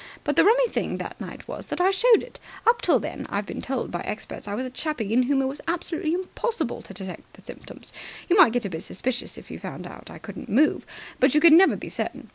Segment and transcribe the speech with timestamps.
[0.23, 2.39] But the rummy thing that night was that I showed it.
[2.65, 5.45] Up till then, I've been told by experts, I was a chappie in whom it
[5.45, 7.93] was absolutely impossible to detect the symptoms.
[8.27, 10.87] You might get a bit suspicious if you found I couldn't move,
[11.19, 12.29] but you could never be certain.